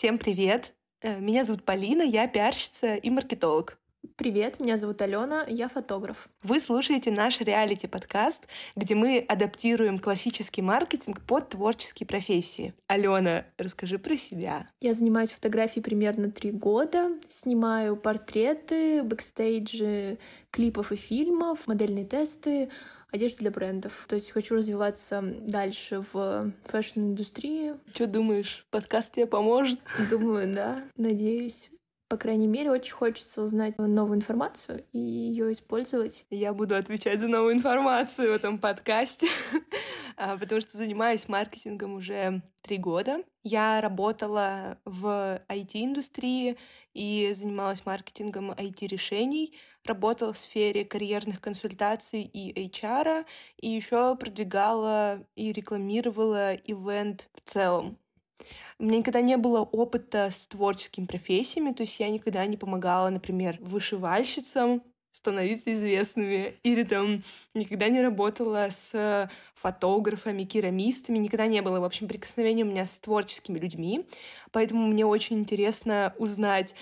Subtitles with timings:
[0.00, 0.72] Всем привет!
[1.00, 3.78] Э, меня зовут Полина, я пиарщица и маркетолог.
[4.16, 6.28] Привет, меня зовут Алена, я фотограф.
[6.42, 12.74] Вы слушаете наш реалити-подкаст, где мы адаптируем классический маркетинг под творческие профессии.
[12.86, 14.68] Алена, расскажи про себя.
[14.80, 20.18] Я занимаюсь фотографией примерно три года, снимаю портреты, бэкстейджи
[20.50, 22.70] клипов и фильмов, модельные тесты,
[23.10, 24.06] одежду для брендов.
[24.08, 27.74] То есть хочу развиваться дальше в фэшн-индустрии.
[27.94, 29.80] Что думаешь, подкаст тебе поможет?
[30.10, 31.70] Думаю, да, надеюсь.
[32.10, 36.26] По крайней мере, очень хочется узнать новую информацию и ее использовать.
[36.28, 39.28] Я буду отвечать за новую информацию в этом подкасте,
[40.16, 43.22] а, потому что занимаюсь маркетингом уже три года.
[43.44, 46.58] Я работала в IT-индустрии
[46.94, 53.24] и занималась маркетингом IT-решений, работала в сфере карьерных консультаций и HR,
[53.58, 57.98] и еще продвигала и рекламировала ивент в целом.
[58.80, 63.10] У меня никогда не было опыта с творческими профессиями, то есть я никогда не помогала,
[63.10, 67.22] например, вышивальщицам становиться известными, или там
[67.52, 72.98] никогда не работала с фотографами, керамистами, никогда не было, в общем, прикосновения у меня с
[72.98, 74.06] творческими людьми,
[74.50, 76.74] поэтому мне очень интересно узнать,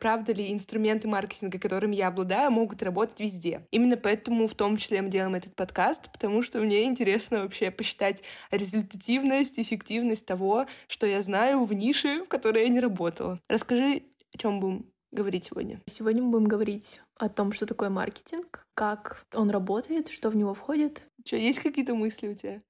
[0.00, 3.66] правда ли инструменты маркетинга, которыми я обладаю, могут работать везде.
[3.70, 8.22] Именно поэтому в том числе мы делаем этот подкаст, потому что мне интересно вообще посчитать
[8.50, 13.40] результативность, эффективность того, что я знаю в нише, в которой я не работала.
[13.48, 14.02] Расскажи,
[14.34, 15.80] о чем будем говорить сегодня?
[15.86, 20.54] Сегодня мы будем говорить о том, что такое маркетинг, как он работает, что в него
[20.54, 21.08] входит.
[21.24, 22.62] Что, есть какие-то мысли у тебя?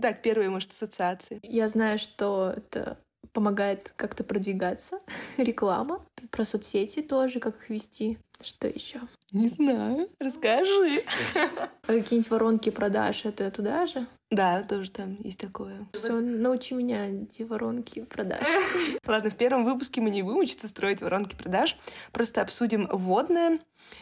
[0.00, 1.40] Так, первые, может, ассоциации.
[1.42, 2.98] Я знаю, что это
[3.32, 5.00] помогает как-то продвигаться.
[5.36, 6.04] Реклама.
[6.30, 8.18] Про соцсети тоже, как их вести.
[8.42, 9.00] Что еще?
[9.32, 10.08] Не знаю.
[10.20, 11.04] Расскажи.
[11.34, 14.06] А какие-нибудь воронки продаж это туда же?
[14.30, 15.86] Да, тоже там есть такое.
[15.92, 18.44] Все, научи меня эти воронки продаж.
[19.06, 21.76] Ладно, в первом выпуске мы не будем учиться строить воронки продаж,
[22.12, 23.60] просто обсудим вводное.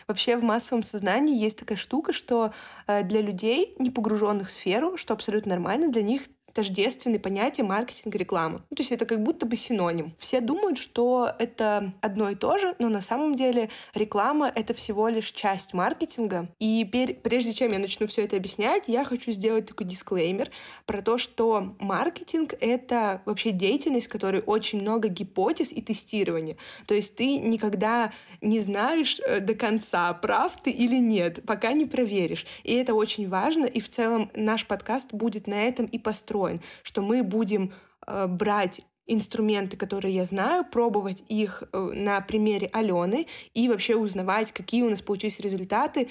[0.08, 2.54] Вообще в массовом сознании есть такая штука, что
[2.86, 6.22] э, для людей, не погруженных в сферу, что абсолютно нормально, для них
[6.54, 8.62] тождественны понятия маркетинг и реклама.
[8.70, 10.14] Ну, то есть это как будто бы синоним.
[10.18, 15.08] Все думают, что это одно и то же, но на самом деле реклама— это всего
[15.08, 16.48] лишь часть маркетинга.
[16.60, 16.84] И
[17.22, 20.50] прежде чем я начну все это объяснять, я хочу сделать такой дисклеймер
[20.86, 26.56] про то, что маркетинг— это вообще деятельность, в которой очень много гипотез и тестирования.
[26.86, 31.86] То есть ты никогда не знаешь э, до конца, прав ты или нет, пока не
[31.86, 32.46] проверишь.
[32.62, 36.60] И это очень важно, и в целом наш подкаст будет на этом и построен устроен,
[36.82, 37.72] что мы будем
[38.06, 44.52] э, брать инструменты, которые я знаю, пробовать их э, на примере Алены и вообще узнавать,
[44.52, 46.08] какие у нас получились результаты,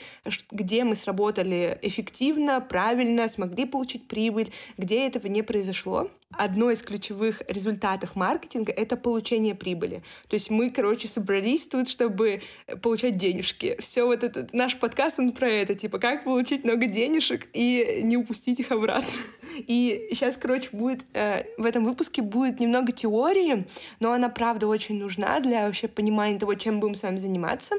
[0.52, 7.42] где мы сработали эффективно, правильно, смогли получить прибыль, где этого не произошло одно из ключевых
[7.48, 10.04] результатов маркетинга— это получение прибыли.
[10.28, 12.42] То есть мы, короче, собрались тут, чтобы
[12.82, 13.76] получать денежки.
[13.80, 18.18] Все вот этот наш подкаст, он про это, типа, как получить много денежек и не
[18.18, 19.10] упустить их обратно.
[19.68, 23.68] И сейчас, короче, будет э, в этом выпуске будет немного теории,
[24.00, 27.76] но она, правда, очень нужна для вообще понимания того, чем будем с вами заниматься.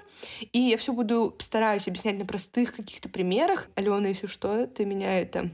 [0.53, 3.69] И я все буду стараюсь объяснять на простых каких-то примерах.
[3.75, 5.51] Алена, если что, ты меня это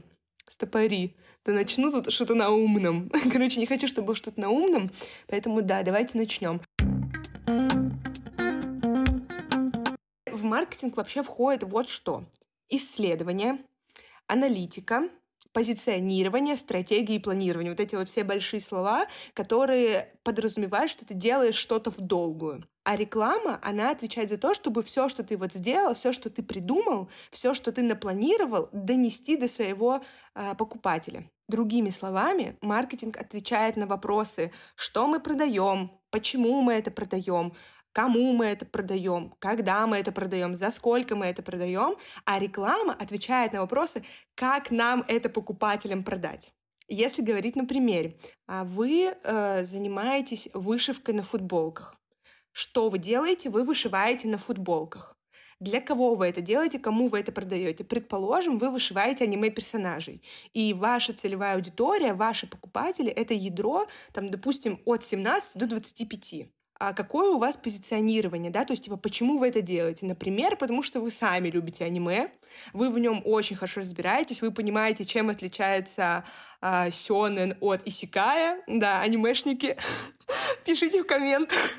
[0.47, 1.15] стопори
[1.45, 3.09] да начну тут что-то на умном.
[3.31, 4.91] Короче, не хочу, чтобы было что-то на умном,
[5.27, 6.61] поэтому да, давайте начнем.
[10.25, 12.25] В маркетинг вообще входит вот что.
[12.69, 13.59] Исследование,
[14.27, 15.09] аналитика,
[15.53, 17.71] позиционирование, стратегии и планирование.
[17.71, 22.67] Вот эти вот все большие слова, которые подразумевают, что ты делаешь что-то в долгую.
[22.83, 26.41] А реклама, она отвечает за то, чтобы все, что ты вот сделал, все, что ты
[26.41, 30.01] придумал, все, что ты напланировал, донести до своего
[30.33, 31.29] э, покупателя.
[31.47, 37.53] Другими словами, маркетинг отвечает на вопросы, что мы продаем, почему мы это продаем,
[37.93, 42.93] кому мы это продаем, когда мы это продаем, за сколько мы это продаем, а реклама
[42.93, 44.03] отвечает на вопросы,
[44.35, 46.53] как нам это покупателям продать.
[46.87, 48.17] Если говорить на примере,
[48.47, 51.95] а вы э, занимаетесь вышивкой на футболках.
[52.51, 53.49] Что вы делаете?
[53.49, 55.15] Вы вышиваете на футболках.
[55.61, 57.83] Для кого вы это делаете, кому вы это продаете?
[57.83, 60.23] Предположим, вы вышиваете аниме-персонажей,
[60.53, 66.51] и ваша целевая аудитория, ваши покупатели— это ядро, там, допустим, от 17 до 25
[66.83, 70.07] а какое у вас позиционирование, да, то есть, типа, почему вы это делаете?
[70.07, 72.31] Например, потому что вы сами любите аниме,
[72.73, 76.23] вы в нем очень хорошо разбираетесь, вы понимаете, чем отличается
[76.59, 79.77] а, сёнэн от исикая, да, анимешники,
[80.65, 81.69] пишите в комментах.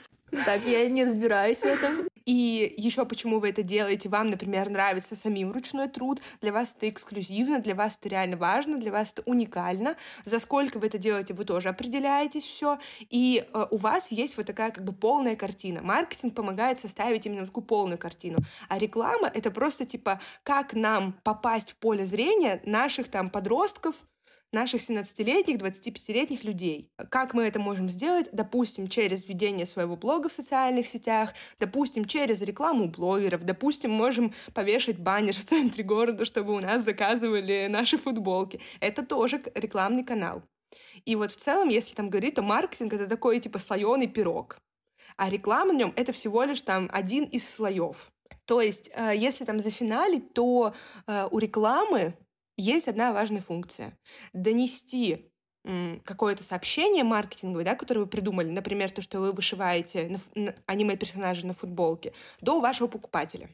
[0.44, 2.08] Так, я не разбираюсь в этом.
[2.24, 4.08] И еще почему вы это делаете?
[4.08, 8.78] Вам, например, нравится самим ручной труд, для вас это эксклюзивно, для вас это реально важно,
[8.78, 9.96] для вас это уникально.
[10.24, 12.78] За сколько вы это делаете, вы тоже определяетесь все.
[13.10, 15.82] И э, у вас есть вот такая как бы полная картина.
[15.82, 18.38] Маркетинг помогает составить именно такую полную картину.
[18.68, 23.94] А реклама— это просто типа, как нам попасть в поле зрения наших там подростков,
[24.52, 26.90] наших 17-летних, 25-летних людей.
[27.10, 28.28] Как мы это можем сделать?
[28.32, 34.99] Допустим, через ведение своего блога в социальных сетях, допустим, через рекламу блогеров, допустим, можем повешать
[34.99, 38.60] баннер в центре города, чтобы у нас заказывали наши футболки.
[38.81, 40.43] Это тоже рекламный канал.
[41.04, 44.58] И вот в целом, если там говорить, то маркетинг— это такой типа слоеный пирог.
[45.16, 48.10] А реклама в нем— это всего лишь там один из слоев.
[48.44, 50.75] То есть, э, если там зафиналить, то
[51.06, 52.14] э, у рекламы
[52.56, 53.99] есть одна важная функция—
[54.32, 55.32] донести
[56.04, 60.20] какое-то сообщение маркетинговое, да, которое вы придумали, например, то, что вы вышиваете
[60.66, 63.50] аниме-персонажа на футболке, до вашего покупателя.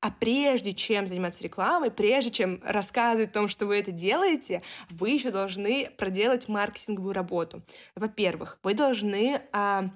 [0.00, 5.10] А прежде чем заниматься рекламой, прежде чем рассказывать о том, что вы это делаете, вы
[5.10, 7.62] еще должны проделать маркетинговую работу.
[7.94, 9.90] Во-первых, вы должны а,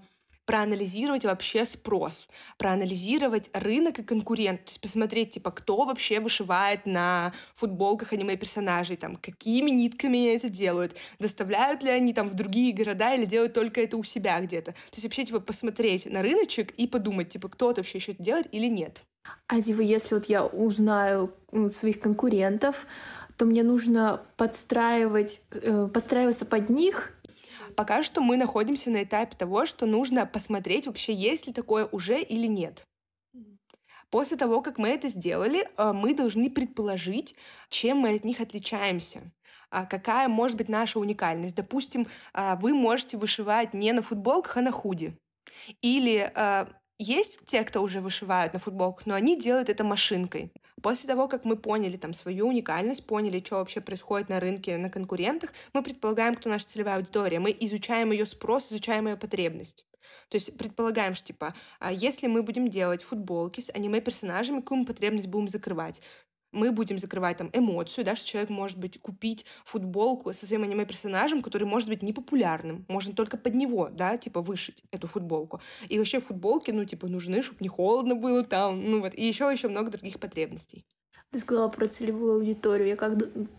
[0.47, 7.33] проанализировать вообще спрос, проанализировать рынок и конкурент, то есть посмотреть, типа, кто вообще вышивает на
[7.55, 13.15] футболках аниме-персонажей, там, какими нитками они это делают, доставляют ли они там в другие города
[13.15, 14.73] или делают только это у себя где-то.
[14.73, 18.47] То есть вообще, типа, посмотреть на рыночек и подумать, типа, кто-то вообще еще это делает
[18.53, 19.05] или нет.
[19.49, 21.33] А типа, если вот я узнаю
[21.73, 22.87] своих конкурентов,
[23.37, 27.13] то мне нужно подстраивать, э, подстраиваться под них
[27.77, 32.21] пока что мы находимся на этапе того, что нужно посмотреть вообще, есть ли такое уже
[32.21, 32.87] или нет.
[34.11, 37.35] После того, как мы это сделали, э, мы должны предположить,
[37.69, 39.33] чем мы от них отличаемся
[39.71, 41.55] а какая может быть наша уникальность.
[41.55, 45.19] Допустим, а, вы можете вышивать не на футболках, а на худи.
[45.83, 46.69] Или а,
[46.99, 50.53] есть те, кто уже вышивают на футболках, но они делают это машинкой.
[50.87, 54.89] После того, как мы поняли там свою уникальность, поняли, что вообще происходит на рынке, на
[54.89, 57.41] конкурентах, мы предполагаем, кто наша целевая аудитория.
[57.41, 59.85] Мы изучаем ее спрос, изучаем ее потребность.
[60.29, 64.85] То есть предполагаем, что, типа, а если мы будем делать футболки с аниме-персонажами, какую мы
[64.85, 66.01] потребность будем закрывать?
[66.57, 71.43] Мы будем закрывать там эмоцию, да, что человек может быть купить футболку со своим аниме-персонажем,
[71.43, 75.61] который может быть непопулярным, можно только под него, да, типа вышить эту футболку.
[75.89, 79.51] И вообще футболки, ну, типа, нужны, чтобы не холодно было там, ну вот, и еще
[79.51, 80.85] еще много других потребностей.
[81.31, 82.89] Ты сказала про целевую аудиторию.
[82.89, 83.19] Я как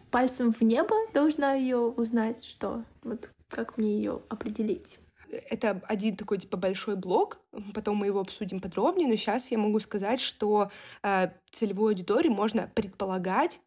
[0.09, 5.00] пальцем в небо должна ее узнать, что вот как мне ее определить?
[5.50, 7.39] Это один такой типа большой блок,
[7.74, 10.71] потом мы его обсудим подробнее, но сейчас я могу сказать, что
[11.03, 13.59] э, целевую аудиторию можно предполагать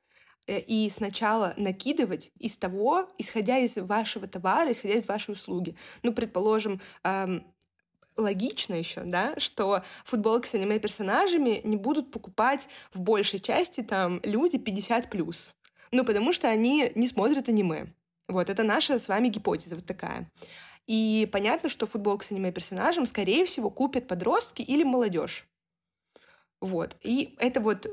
[0.47, 5.77] э, и сначала накидывать из того, исходя из вашего товара, исходя из вашей услуги.
[6.03, 7.41] Ну, предположим, э,
[8.17, 14.57] логично еще, да, что футболки с аниме-персонажами не будут покупать в большей части там люди
[14.57, 15.55] 50+.
[15.93, 17.93] Ну, потому что они не смотрят аниме.
[18.29, 20.31] Вот, это наша с вами гипотеза вот такая.
[20.91, 25.47] И понятно, что футболку с аниме-персонажем, скорее всего, купят подростки или молодежь.
[26.61, 26.97] Вот.
[27.01, 27.87] И это вот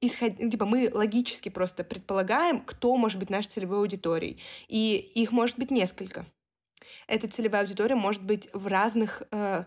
[0.00, 0.38] исход...
[0.38, 4.40] типа мы логически просто предполагаем, кто может быть нашей целевой аудиторией.
[4.66, 6.24] И их может быть несколько.
[7.06, 9.64] Эта целевая аудитория может быть в разных э,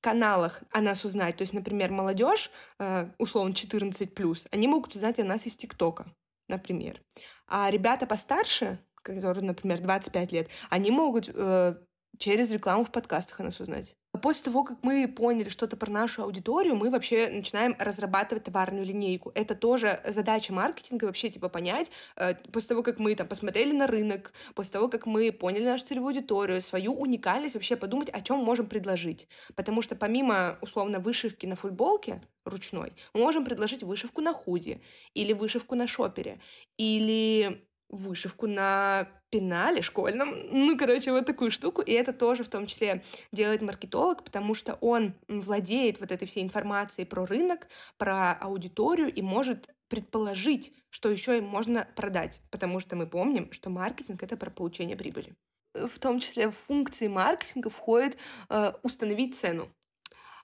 [0.00, 1.36] каналах о нас узнать.
[1.36, 2.50] То есть, например, молодежь,
[2.80, 6.06] э, условно 14+, они могут узнать о нас из ТикТока,
[6.48, 7.00] например.
[7.46, 11.76] А ребята постарше, которые, например, 25 лет, они могут э,
[12.18, 13.96] через рекламу в подкастах о нас узнать.
[14.22, 19.32] После того, как мы поняли что-то про нашу аудиторию, мы вообще начинаем разрабатывать товарную линейку.
[19.34, 23.88] Это тоже задача маркетинга, вообще, типа, понять, э, после того, как мы там посмотрели на
[23.88, 28.38] рынок, после того, как мы поняли нашу целевую аудиторию, свою уникальность, вообще подумать, о чем
[28.38, 29.26] можем предложить.
[29.56, 34.80] Потому что помимо, условно, вышивки на футболке ручной, мы можем предложить вышивку на худи,
[35.14, 36.40] или вышивку на шопере,
[36.76, 40.34] или вышивку на пенале школьном.
[40.50, 41.82] Ну, короче, вот такую штуку.
[41.82, 46.42] И это тоже в том числе делает маркетолог, потому что он владеет вот этой всей
[46.42, 52.40] информацией про рынок, про аудиторию и может предположить, что еще им можно продать.
[52.50, 55.34] Потому что мы помним, что маркетинг— это про получение прибыли.
[55.74, 58.16] В том числе в функции маркетинга входит
[58.48, 59.68] э, установить цену.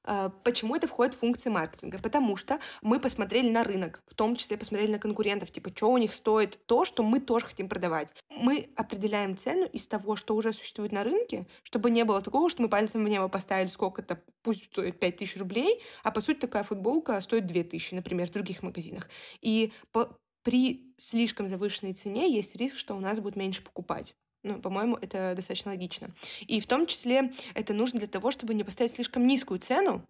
[0.05, 1.99] А, почему это входит в функции маркетинга?
[1.99, 5.99] Потому что мы посмотрели на рынок, в том числе посмотрели на конкурентов, типа, что у
[5.99, 8.13] них стоит то, что мы тоже хотим продавать.
[8.31, 12.63] Мы определяем цену из того, что уже существует на рынке, чтобы не было такого, что
[12.63, 17.21] мы пальцем в небо поставили сколько-то, пусть стоит 5000 рублей, а по сути такая футболка
[17.21, 19.09] стоит 2000, например, в других магазинах.
[19.41, 24.15] И по при слишком завышенной цене есть риск, что у нас будет меньше покупать.
[24.43, 26.11] Ну, по-моему, это достаточно логично.
[26.41, 30.07] И в том числе это нужно для того, чтобы не поставить слишком низкую цену,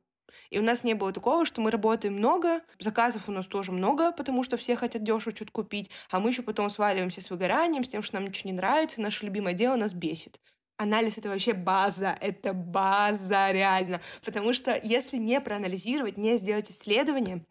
[0.51, 4.13] И у нас не было такого, что мы работаем много, заказов у нас тоже много,
[4.13, 7.89] потому что все хотят дешево что-то купить, а мы еще потом сваливаемся с выгоранием, с
[7.89, 10.41] тем, что нам ничего не нравится, наше любимое дело нас бесит.
[10.77, 14.01] Анализ— это вообще база, это база реально.
[14.25, 17.45] Потому что если не проанализировать, не сделать исследование,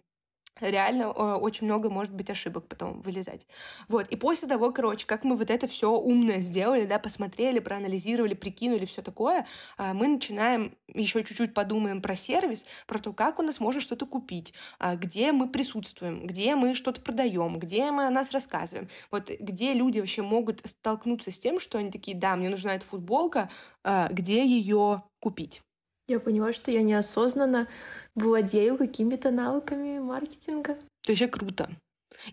[0.61, 3.45] реально очень много может быть ошибок потом вылезать.
[3.87, 4.07] Вот.
[4.09, 8.85] И после того, короче, как мы вот это все умное сделали, да, посмотрели, проанализировали, прикинули
[8.85, 9.45] все такое,
[9.77, 14.05] а, мы начинаем еще чуть-чуть подумаем про сервис, про то, как у нас можно что-то
[14.05, 18.89] купить, а, где мы присутствуем, где мы что-то продаем, где мы о нас рассказываем.
[19.11, 22.85] Вот где люди вообще могут столкнуться с тем, что они такие, да, мне нужна эта
[22.85, 23.49] футболка,
[23.83, 25.61] где ее купить.
[26.09, 27.67] Я поняла, что я неосознанно
[28.15, 30.71] владею какими-то навыками маркетинга.
[31.03, 31.69] Это вообще круто.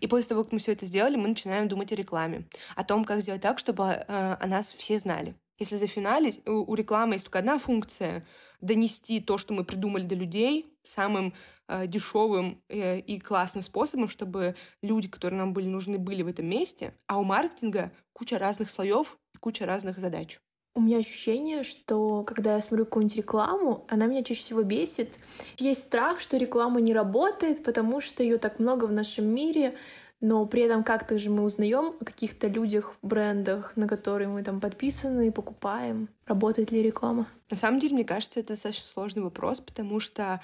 [0.01, 3.05] И после того, как мы все это сделали, мы начинаем думать о рекламе, о том,
[3.05, 5.35] как сделать так, чтобы э, о нас все знали.
[5.59, 8.27] Если зафиналить, у, у рекламы есть только одна функция—
[8.61, 11.35] донести то, что мы придумали до людей, самым
[11.69, 16.47] э, дешевым э, и классным способом, чтобы люди, которые нам были нужны, были в этом
[16.47, 16.95] месте.
[17.07, 20.39] А у маркетинга куча разных слоев и куча разных задач.
[20.77, 25.19] У меня ощущение, что когда я смотрю какую-нибудь рекламу, она меня чаще всего бесит.
[25.57, 29.75] Есть страх, что реклама не работает, потому что ее так много в нашем мире,
[30.21, 34.61] но при этом как-то же мы узнаем о каких-то людях, брендах, на которые мы там
[34.61, 36.11] подписаны и покупаем.
[36.27, 37.27] Работает ли реклама?
[37.49, 40.43] На самом деле, мне кажется, это достаточно сложный вопрос, потому что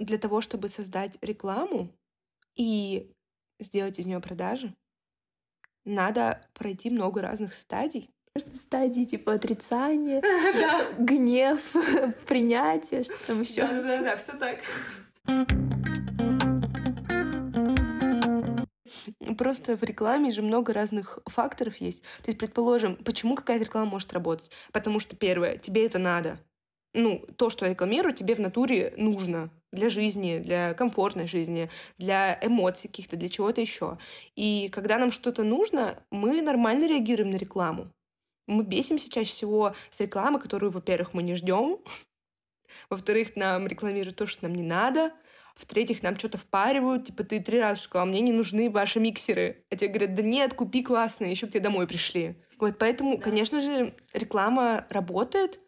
[0.00, 1.88] для того, чтобы создать рекламу
[2.56, 3.12] и
[3.60, 4.74] сделать из нее продажи,
[5.84, 8.10] надо пройти много разных стадий
[8.54, 10.22] стадии типа отрицания,
[10.98, 11.74] гнев,
[12.26, 13.66] принятие, что там еще.
[13.66, 14.58] Да-да-да, все так.
[19.36, 22.02] Просто в рекламе же много разных факторов есть.
[22.02, 24.50] То есть, предположим, почему какая-то реклама может работать?
[24.72, 26.38] Потому что, первое, тебе это надо.
[26.94, 32.38] Ну, то, что я рекламирую, тебе в натуре нужно для жизни, для комфортной жизни, для
[32.42, 33.98] эмоций каких-то, для чего-то еще.
[34.36, 37.90] И когда нам что-то нужно, мы нормально реагируем на рекламу.
[38.46, 41.78] Мы бесимся чаще всего с рекламы, которую, во-первых, мы не ждем,
[42.90, 45.12] во-вторых, нам рекламируют то, что нам не надо,
[45.54, 49.64] в-третьих, нам что-то впаривают, типа, ты три раза сказала, мне не нужны ваши миксеры.
[49.70, 52.42] А тебе говорят, да нет, купи классные, еще к тебе домой пришли.
[52.58, 53.22] Вот поэтому, да.
[53.22, 55.60] конечно же, реклама работает,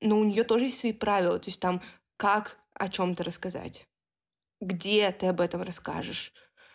[0.00, 1.38] но у нее тоже есть свои правила.
[1.38, 1.82] То есть там,
[2.16, 3.88] как о чем-то рассказать,
[4.60, 6.32] где ты об этом расскажешь,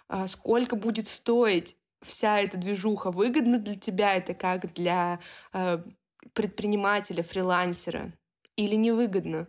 [0.07, 5.19] а сколько будет стоить, вся эта движуха выгодна для тебя, это как для
[5.53, 5.79] э,
[6.33, 8.13] предпринимателя, фрилансера,
[8.55, 9.47] или невыгодно?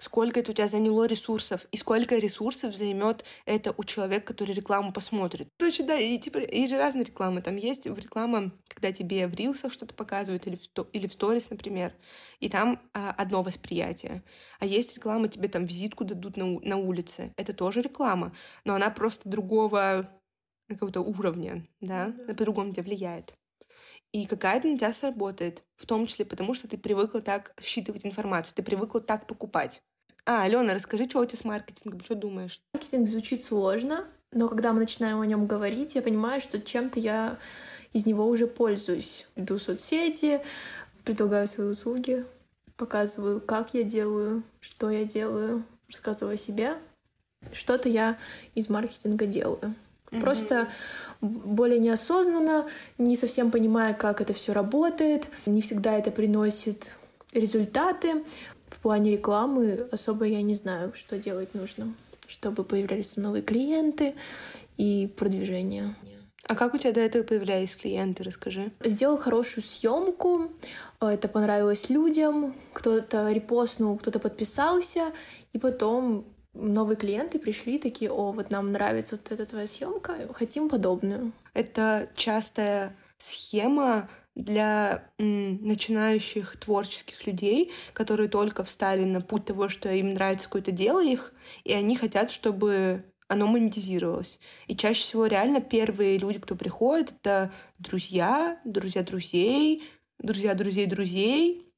[0.00, 4.92] Сколько это у тебя заняло ресурсов, и сколько ресурсов займет это у человека, который рекламу
[4.92, 5.48] посмотрит.
[5.56, 7.42] Короче, да, и типа есть же разные рекламы.
[7.42, 11.94] Там есть реклама, когда тебе в рилсах что-то показывают, или в, или в сторис, например,
[12.40, 14.24] и там а, одно восприятие.
[14.58, 17.32] А есть реклама, тебе там визитку дадут на, на улице.
[17.36, 20.10] Это тоже реклама, но она просто другого
[20.68, 22.26] какого-то уровня, да, mm-hmm.
[22.26, 23.34] по-другому тебя влияет.
[24.12, 28.54] И какая-то на тебя сработает, в том числе потому, что ты привыкла так считывать информацию,
[28.54, 29.82] ты привыкла так покупать.
[30.24, 32.62] А, Алена, расскажи, что у тебя с маркетингом, что думаешь?
[32.72, 37.38] Маркетинг звучит сложно, но когда мы начинаем о нем говорить, я понимаю, что чем-то я
[37.92, 39.26] из него уже пользуюсь.
[39.36, 40.40] Иду в соцсети,
[41.04, 42.24] предлагаю свои услуги,
[42.76, 46.76] показываю, как я делаю, что я делаю, рассказываю о себе.
[47.52, 48.16] Что-то я
[48.54, 49.74] из маркетинга делаю.
[50.14, 50.20] Mm-hmm.
[50.20, 50.68] Просто
[51.20, 52.66] более неосознанно,
[52.98, 56.94] не совсем понимая, как это все работает, не всегда это приносит
[57.32, 58.24] результаты.
[58.68, 61.94] В плане рекламы особо я не знаю, что делать нужно,
[62.26, 64.14] чтобы появлялись новые клиенты
[64.76, 65.94] и продвижение.
[66.46, 68.70] А как у тебя до этого появлялись клиенты, расскажи?
[68.84, 70.50] Сделал хорошую съемку,
[71.00, 75.12] это понравилось людям, кто-то репостнул, кто-то подписался,
[75.54, 80.68] и потом новые клиенты пришли такие, о, вот нам нравится вот эта твоя съемка, хотим
[80.68, 81.32] подобную.
[81.52, 89.90] Это частая схема для м, начинающих творческих людей, которые только встали на путь того, что
[89.92, 91.32] им нравится какое-то дело их,
[91.62, 94.38] и они хотят, чтобы оно монетизировалось.
[94.66, 99.84] И чаще всего реально первые люди, кто приходит, это друзья, друзья друзей,
[100.18, 101.72] друзья друзей друзей,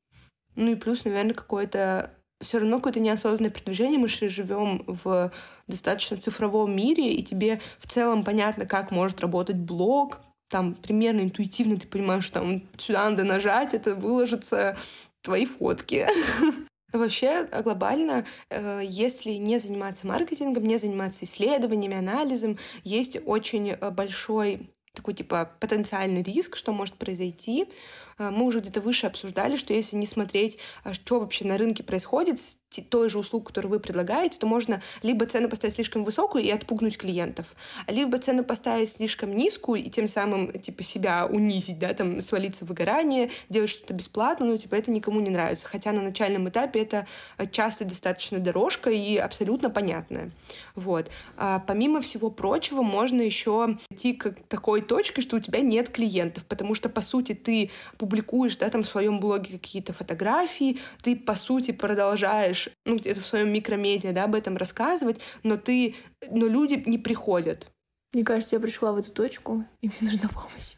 [0.54, 3.99] ну и плюс, наверное, какое-то все равно какое-то неосознанное продвижение.
[3.99, 5.33] Мы же живем в
[5.66, 10.21] достаточно цифровом мире, и тебе в целом понятно, как может работать блог.
[10.49, 14.76] Там примерно интуитивно ты понимаешь, что там сюда надо нажать, это выложится
[15.23, 16.07] твои фотки.
[16.93, 24.71] Вообще, глобально, э, если не заниматься маркетингом, не заниматься исследованиями, анализом, есть очень э, большой
[24.97, 27.69] такой типа потенциальный риск, что может произойти.
[28.18, 31.82] А, мы уже где-то выше обсуждали, что если не смотреть, а, что вообще на рынке
[31.82, 32.56] происходит с
[32.90, 36.99] той же услуг, которую вы предлагаете, то можно либо цену поставить слишком высокую и отпугнуть
[36.99, 37.46] клиентов,
[37.87, 42.68] либо цену поставить слишком низкую и тем самым, типа, себя унизить, да, там, свалиться в
[42.68, 45.66] выгорание, делать что-то бесплатно, ну, типа, это никому не нравится.
[45.66, 47.06] Хотя на начальном этапе это
[47.50, 50.32] часто достаточно дорожка и абсолютно понятная.
[50.75, 51.11] Вот.
[51.37, 56.44] А помимо всего прочего, можно еще идти к такой точке, что у тебя нет клиентов,
[56.44, 57.70] потому что, по сути, ты
[58.06, 63.26] публикуешь, да, там, в своем блоге какие-то фотографии, ты, по сути, продолжаешь, ну, где-то в
[63.26, 65.96] своем микромедиа, да, об этом рассказывать, но ты,
[66.30, 67.72] но люди не приходят.
[68.12, 70.76] Мне кажется, я пришла в эту точку, и мне нужна помощь.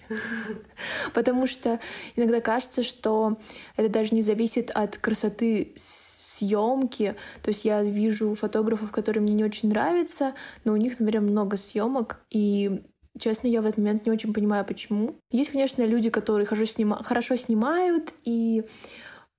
[1.12, 1.78] Потому что
[2.16, 3.38] иногда кажется, что
[3.76, 7.16] это даже не зависит от красоты съемки.
[7.42, 11.56] То есть я вижу фотографов, которые мне не очень нравятся, но у них, например, много
[11.56, 12.82] съемок, и
[13.18, 15.16] Честно, я в этот момент не очень понимаю, почему.
[15.30, 17.02] Есть, конечно, люди, которые хорошо, снима...
[17.02, 18.64] хорошо снимают и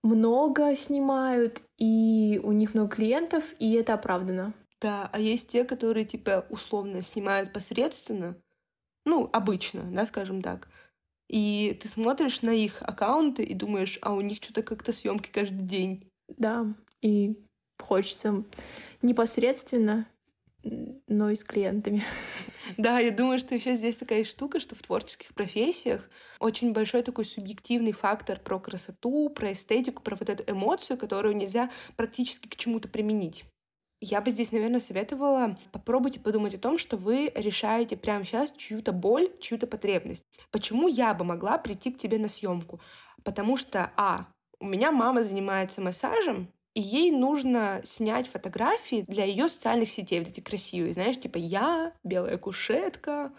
[0.04, 4.54] много снимают, и у них много клиентов, и это оправдано.
[4.82, 8.38] Да, а есть те, которые, типа, условно снимают посредственно,
[9.06, 10.70] ну, обычно, да, скажем так.
[11.28, 15.64] И ты смотришь на их аккаунты и думаешь, а у них что-то как-то съемки каждый
[15.64, 16.10] день.
[16.28, 16.66] Да,
[17.02, 17.38] и
[17.80, 18.44] хочется
[19.02, 20.08] непосредственно,
[20.64, 22.04] но и с клиентами.
[22.78, 26.10] Да, я думаю, что еще здесь такая штука, что в творческих профессиях
[26.40, 31.70] очень большой такой субъективный фактор про красоту, про эстетику, про вот эту эмоцию, которую нельзя
[31.96, 33.46] практически к чему-то применить.
[34.02, 38.94] Я бы здесь, наверное, советовала попробуйте подумать о том, что вы решаете прямо сейчас чью-то
[38.94, 40.26] боль, чью-то потребность.
[40.52, 42.80] Почему я бы могла прийти к тебе на съемку?
[43.24, 44.28] Потому что, а,
[44.60, 50.30] у меня мама занимается массажем, и ей нужно снять фотографии для ее социальных сетей, вот
[50.30, 53.34] эти красивые, знаешь, типа я, белая кушетка,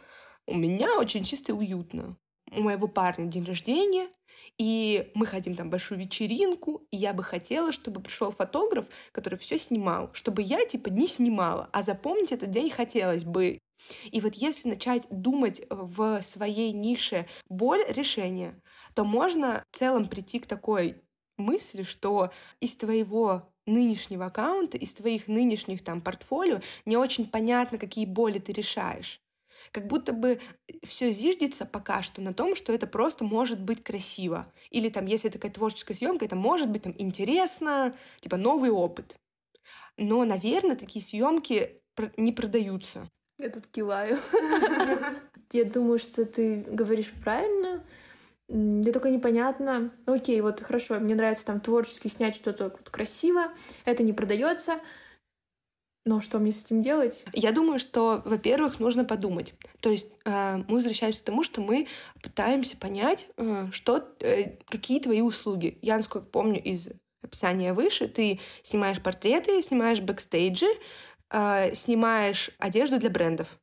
[0.46, 2.16] у меня очень чисто и уютно.
[2.50, 4.08] У моего парня день рождения,
[4.58, 9.58] и мы хотим там большую вечеринку, и я бы хотела, чтобы пришел фотограф, который все
[9.58, 13.58] снимал, чтобы я типа не снимала, а запомнить этот день хотелось бы.
[14.10, 18.60] И вот если начать думать в своей нише боль решения,
[18.94, 21.00] то можно в целом прийти к такой
[21.40, 22.30] мысли, что
[22.60, 28.52] из твоего нынешнего аккаунта, из твоих нынешних там портфолио не очень понятно, какие боли ты
[28.52, 29.20] решаешь.
[29.72, 30.40] Как будто бы
[30.84, 34.52] все зиждется пока что на том, что это просто может быть красиво.
[34.70, 39.16] Или там, если такая творческая съемка, это может быть там интересно, типа новый опыт.
[39.96, 41.82] Но, наверное, такие съемки
[42.16, 43.08] не продаются.
[43.38, 44.18] Я тут киваю.
[45.52, 47.84] Я думаю, что ты говоришь правильно.
[48.50, 49.92] Мне только непонятно.
[50.06, 53.44] Ну, окей, вот хорошо, мне нравится там творчески снять что-то красиво,
[53.84, 54.80] это не продается.
[56.04, 57.24] Но что мне с этим делать?
[57.32, 59.54] Я думаю, что, во-первых, нужно подумать.
[59.80, 61.86] То есть э, мы возвращаемся к тому, что мы
[62.22, 65.78] пытаемся понять, э, что, э, какие твои услуги.
[65.82, 66.88] Я, насколько помню из
[67.22, 70.68] описания выше, ты снимаешь портреты, снимаешь бэкстейджи,
[71.30, 73.59] э, снимаешь одежду для брендов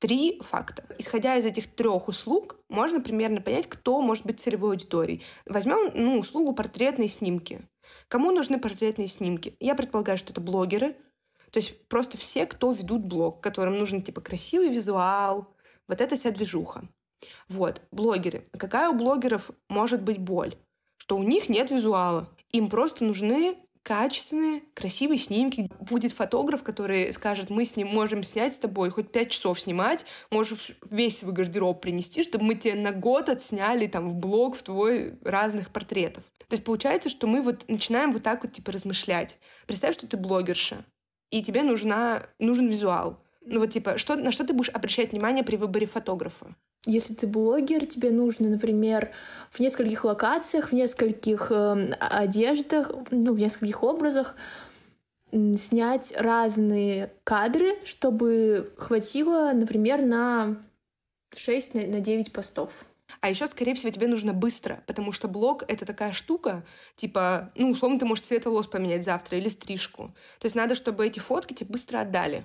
[0.00, 0.84] три факта.
[0.98, 5.22] Исходя из этих трех услуг, можно примерно понять, кто может быть целевой аудиторией.
[5.46, 7.62] Возьмем ну, услугу портретные снимки.
[8.08, 9.54] Кому нужны портретные снимки?
[9.60, 10.96] Я предполагаю, что это блогеры.
[11.52, 15.54] То есть просто все, кто ведут блог, которым нужен типа красивый визуал,
[15.86, 16.88] вот эта вся движуха.
[17.48, 18.48] Вот, блогеры.
[18.52, 20.56] Какая у блогеров может быть боль?
[20.96, 22.28] Что у них нет визуала.
[22.52, 25.70] Им просто нужны качественные, красивые снимки.
[25.80, 30.04] Будет фотограф, который скажет, мы с ним можем снять с тобой хоть пять часов снимать,
[30.30, 34.62] можешь весь свой гардероб принести, чтобы мы тебе на год отсняли там в блог в
[34.62, 36.24] твой разных портретов.
[36.48, 39.38] То есть получается, что мы вот начинаем вот так вот типа размышлять.
[39.66, 40.84] Представь, что ты блогерша,
[41.30, 43.22] и тебе нужна, нужен визуал.
[43.42, 46.54] Ну вот типа, что, на что ты будешь обращать внимание при выборе фотографа?
[46.86, 49.10] Если ты блогер, тебе нужно, например,
[49.50, 54.34] в нескольких локациях, в нескольких э, одеждах, ну, в нескольких образах
[55.30, 60.56] снять разные кадры, чтобы хватило, например, на
[61.36, 62.72] 6 на, на 9 постов.
[63.20, 66.64] А еще, скорее всего, тебе нужно быстро, потому что блог— это такая штука,
[66.96, 70.14] типа, ну, условно, ты можешь цвет волос поменять завтра или стрижку.
[70.38, 72.44] То есть надо, чтобы эти фотки тебе быстро отдали.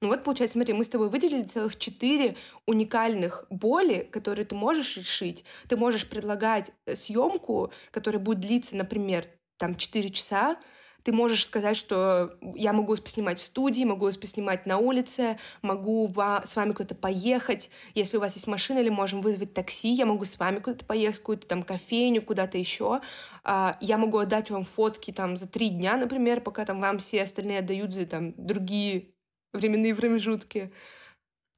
[0.00, 4.96] Ну вот, получается, смотри, мы с тобой выделили целых четыре уникальных боли, которые ты можешь
[4.96, 5.44] решить.
[5.68, 10.56] Ты можешь предлагать э, съемку, которая будет длиться, например, там 4 часа,
[11.02, 16.54] ты можешь сказать, что я могу поснимать в студии, могу поснимать на улице, могу с
[16.54, 17.70] вами куда-то поехать.
[17.94, 21.20] Если у вас есть машина или можем вызвать такси, я могу с вами куда-то поехать,
[21.20, 23.00] какую-то там кофейню, куда-то еще.
[23.42, 27.22] А, я могу отдать вам фотки там за три дня, например, пока там вам все
[27.22, 29.14] остальные отдают за там другие
[29.52, 30.72] временные промежутки.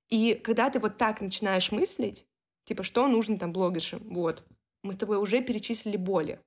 [0.09, 2.27] И когда ты вот так начинаешь мыслить,
[2.65, 4.45] типа, что нужно там блогершам, вот,
[4.83, 6.41] мы с тобой уже перечислили боли.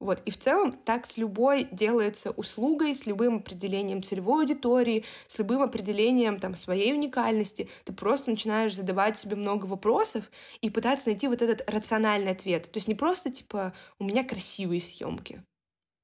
[0.00, 0.22] Вот.
[0.24, 5.60] И в целом так с любой делается услугой, с любым определением целевой аудитории, с любым
[5.60, 7.68] определением там, своей уникальности.
[7.84, 10.30] Ты просто начинаешь задавать себе много вопросов
[10.62, 12.64] и пытаться найти вот этот рациональный ответ.
[12.72, 15.44] То есть не просто типа «у меня красивые съемки».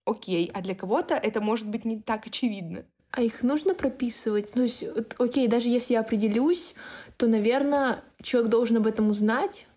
[0.04, 2.86] Окей, а для кого-то это может быть не так очевидно.
[3.10, 4.52] А их нужно прописывать?
[4.52, 4.84] То есть,
[5.18, 6.74] окей, даже если я определюсь,
[7.16, 9.68] то, наверное, человек должен об этом узнать.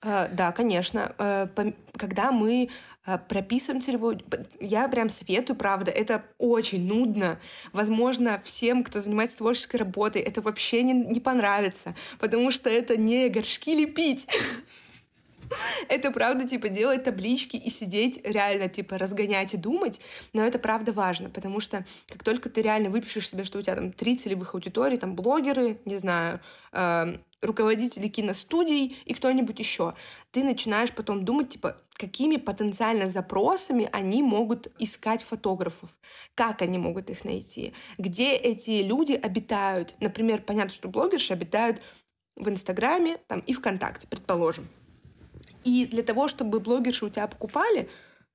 [0.00, 1.14] Uh, да, конечно.
[1.18, 2.70] Uh, когда мы
[3.04, 4.20] uh, прописываем целевую...
[4.60, 7.40] Я прям советую, правда, это очень нудно.
[7.72, 13.28] Возможно, всем, кто занимается творческой работой, это вообще не, не понравится, потому что это не
[13.28, 14.28] горшки лепить.
[15.88, 20.00] Это правда, типа, делать таблички и сидеть реально, типа, разгонять и думать,
[20.32, 23.76] но это правда важно, потому что как только ты реально выпишешь себе, что у тебя
[23.76, 26.40] там три целевых аудитории, там блогеры, не знаю,
[26.72, 29.94] э, руководители киностудий и кто-нибудь еще,
[30.30, 35.90] ты начинаешь потом думать, типа, какими потенциально запросами они могут искать фотографов,
[36.34, 39.94] как они могут их найти, где эти люди обитают.
[40.00, 41.80] Например, понятно, что блогерши обитают
[42.36, 44.68] в Инстаграме там, и ВКонтакте, предположим.
[45.68, 47.90] И для того, чтобы блогерши у тебя покупали,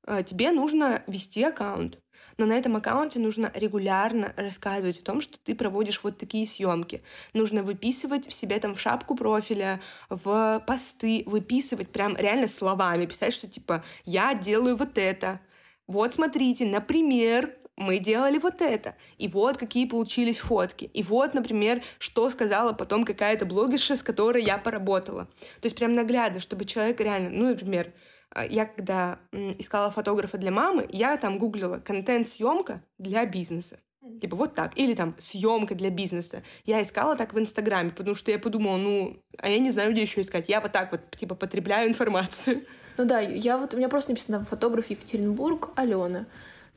[0.05, 1.97] э, тебе нужно вести аккаунт.
[2.37, 7.01] Но на этом аккаунте нужно регулярно рассказывать о том, что ты проводишь вот такие съемки.
[7.33, 13.33] Нужно выписывать в себе там в шапку профиля, в посты, выписывать прям реально словами, писать,
[13.33, 15.39] что типа я делаю вот это.
[15.87, 21.81] Вот смотрите, например, мы делали вот это, и вот какие получились фотки, и вот, например,
[21.97, 25.25] что сказала потом какая-то блогерша, с которой я поработала.
[25.61, 27.93] То есть прям наглядно, чтобы человек реально, ну, например,
[28.29, 33.79] а, я когда искала фотографа для мамы, я там гуглила контент-съемка для бизнеса.
[34.21, 34.77] Типа вот так.
[34.77, 36.43] Или там съемка для бизнеса.
[36.65, 40.01] Я искала так в Инстаграме, потому что я подумала, ну, а я не знаю, где
[40.01, 40.49] еще искать.
[40.49, 42.65] Я вот так вот, типа, потребляю информацию.
[42.97, 46.25] Ну да, я вот, у меня просто написано фотограф Екатеринбург, Алена.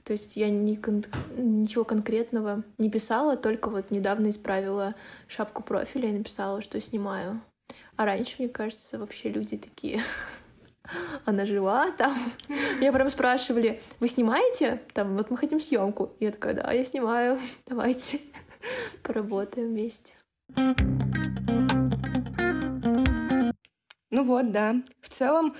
[0.07, 1.05] То есть я ни кон-
[1.37, 4.95] ничего конкретного не писала, только вот недавно исправила
[5.27, 7.43] шапку профиля и написала, что снимаю.
[7.97, 10.01] А раньше, мне кажется, вообще люди такие
[11.25, 12.17] она жива там.
[12.79, 14.81] Меня прям спрашивали, вы снимаете?
[14.95, 16.13] Там, вот мы хотим съемку.
[16.21, 18.21] Я такая, да, я снимаю, давайте
[19.03, 20.15] поработаем вместе.
[24.11, 24.77] Ну вот, да.
[25.01, 25.57] В целом,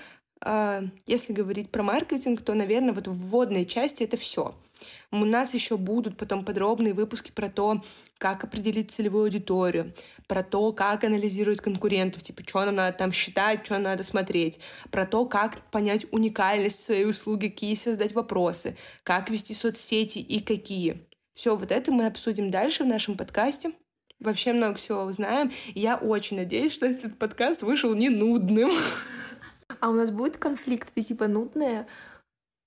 [1.05, 4.55] если говорить про маркетинг, то, наверное, вот в вводной части это все.
[5.11, 7.81] У нас еще будут потом подробные выпуски про то,
[8.17, 9.93] как определить целевую аудиторию,
[10.27, 14.59] про то, как анализировать конкурентов, типа, что нам надо там считать, что надо смотреть,
[14.91, 21.07] про то, как понять уникальность своей услуги, какие создать вопросы, как вести соцсети и какие.
[21.33, 23.71] Все вот это мы обсудим дальше в нашем подкасте.
[24.19, 25.51] Вообще много всего узнаем.
[25.75, 28.71] И я очень надеюсь, что этот подкаст вышел не нудным.
[29.79, 31.87] А у нас будет конфликт, ты типа нудная,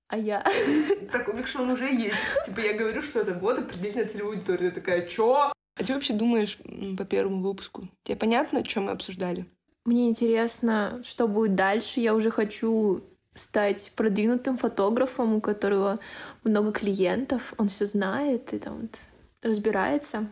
[0.08, 0.44] а я...
[1.12, 2.16] Так, у что он уже есть.
[2.44, 4.70] Типа я говорю, что это вот определительная целевая аудитория.
[4.70, 5.52] Ты такая, чё?
[5.76, 6.58] А что вообще думаешь
[6.98, 7.88] по первому выпуску?
[8.02, 9.46] Тебе понятно, о чем мы обсуждали?
[9.84, 12.00] Мне интересно, что будет дальше.
[12.00, 13.02] Я уже хочу
[13.34, 16.00] стать продвинутым фотографом, у которого
[16.44, 18.98] много клиентов, он все знает и там вот
[19.42, 20.28] разбирается.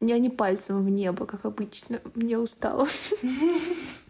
[0.00, 2.00] Я не пальцем в небо, как обычно.
[2.14, 2.88] Мне устало.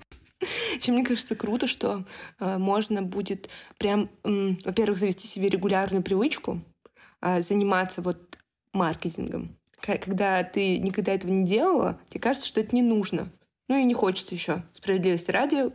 [0.81, 2.05] Еще мне кажется круто, что
[2.39, 6.63] э, можно будет прям, э, во-первых, завести себе регулярную привычку
[7.21, 8.39] э, заниматься вот
[8.73, 9.57] маркетингом.
[9.81, 13.33] Когда ты никогда этого не делала, тебе кажется, что это не нужно.
[13.69, 15.71] Ну и не хочется еще справедливости ради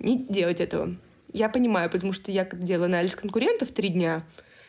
[0.00, 0.96] не делать этого.
[1.32, 4.26] Я понимаю, потому что я как делаю анализ конкурентов три дня,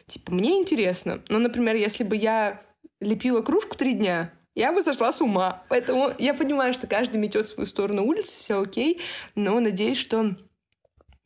[0.08, 1.22] типа, мне интересно.
[1.30, 2.62] Но, например, если бы я
[3.02, 5.64] лепила кружку три дня, я бы сошла с ума.
[5.70, 9.02] Поэтому я понимаю, что каждый метет свою сторону улицы, все окей,
[9.36, 10.36] но надеюсь, что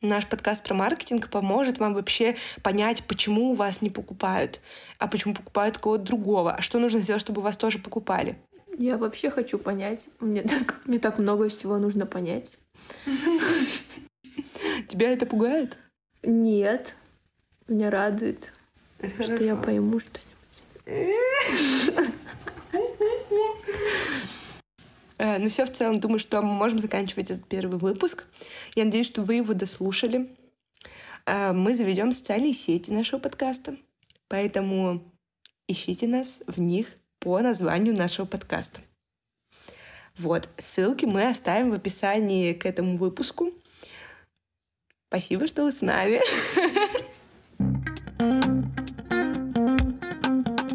[0.00, 4.60] наш подкаст про маркетинг поможет вам вообще понять, почему у вас не покупают,
[4.98, 8.38] а почему покупают кого-то другого, а что нужно сделать, чтобы вас тоже покупали.
[8.78, 10.08] Я вообще хочу понять.
[10.20, 12.58] Мне так, мне так много всего нужно понять.
[14.88, 15.76] Тебя это пугает?
[16.22, 16.94] Нет.
[17.66, 18.52] Меня радует,
[19.20, 20.24] что я пойму что-нибудь.
[25.18, 28.26] Э, ну все, в целом, думаю, что мы можем заканчивать этот первый выпуск.
[28.74, 30.28] Я надеюсь, что вы его дослушали.
[31.26, 33.76] Э, мы заведем социальные сети нашего подкаста,
[34.28, 35.02] поэтому
[35.66, 38.80] ищите нас в них по названию нашего подкаста.
[40.16, 43.52] Вот, ссылки мы оставим в описании к этому выпуску.
[45.08, 46.20] Спасибо, что вы с нами.